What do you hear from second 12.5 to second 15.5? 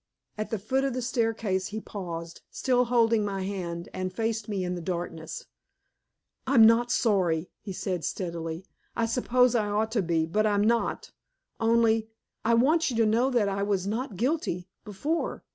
want you to know that I was not guilty before.